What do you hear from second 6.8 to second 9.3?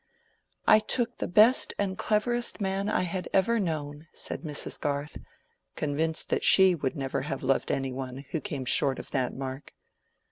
never have loved any one who came short of